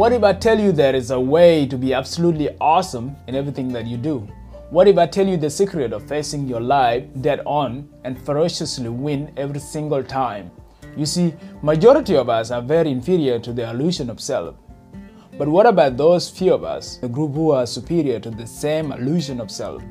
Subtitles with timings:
[0.00, 3.68] What if I tell you there is a way to be absolutely awesome in everything
[3.74, 4.26] that you do?
[4.70, 8.88] What if I tell you the secret of facing your life dead on and ferociously
[8.88, 10.52] win every single time?
[10.96, 14.54] You see, majority of us are very inferior to the illusion of self.
[15.36, 18.92] But what about those few of us, the group who are superior to the same
[18.92, 19.82] illusion of self?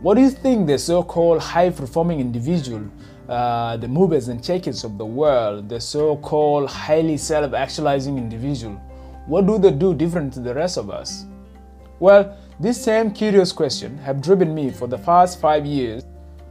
[0.00, 2.88] What do you think the so-called high-performing individual,
[3.28, 8.80] uh, the movers and shakers of the world, the so-called highly self-actualizing individual,
[9.28, 11.26] what do they do different to the rest of us?
[12.00, 16.02] Well, this same curious question have driven me for the past five years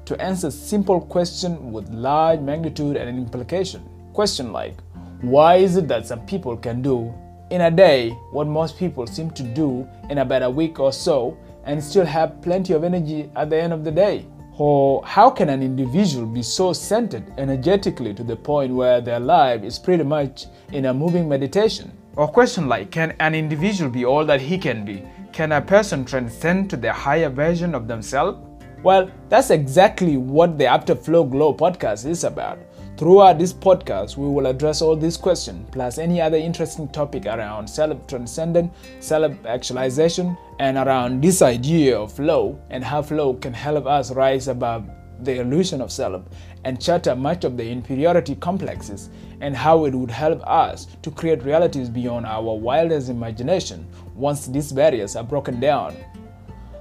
[0.06, 3.82] to answer simple question with large magnitude and implication.
[4.14, 4.76] Question like,
[5.22, 7.12] why is it that some people can do
[7.50, 11.36] in a day what most people seem to do in about a week or so
[11.66, 14.24] and still have plenty of energy at the end of the day?
[14.60, 19.64] Or how can an individual be so centered energetically to the point where their life
[19.64, 21.92] is pretty much in a moving meditation?
[22.18, 25.04] Or question like, can an individual be all that he can be?
[25.32, 28.40] Can a person transcend to the higher version of themselves?
[28.82, 32.58] Well, that's exactly what the After Flow Glow podcast is about.
[32.98, 37.68] Throughout this podcast, we will address all these questions, plus any other interesting topic around
[37.68, 43.86] self transcendent, self actualization, and around this idea of flow and how flow can help
[43.86, 44.90] us rise above
[45.22, 46.24] the illusion of self
[46.64, 49.10] and shatter much of the inferiority complexes
[49.42, 54.72] and how it would help us to create realities beyond our wildest imagination once these
[54.72, 55.96] barriers are broken down.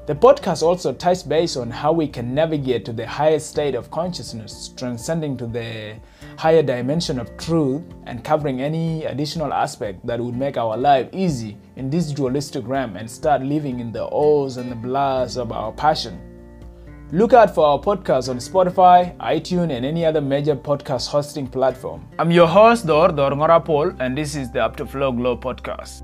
[0.06, 3.90] The podcast also touched base on how we can navigate to the highest state of
[3.90, 5.96] consciousness, transcending to the
[6.38, 11.58] higher dimension of truth and covering any additional aspect that would make our life easy
[11.74, 15.72] in this dualistic realm and start living in the ohs and the blahs of our
[15.72, 16.35] passion.
[17.12, 22.04] Look out for our podcast on Spotify, iTunes, and any other major podcast hosting platform.
[22.18, 25.94] I'm your host, Dor Dor Ngorapol, and this is the After Flow Glow podcast.